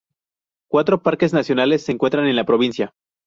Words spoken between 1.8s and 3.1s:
se encuentran en la provincia.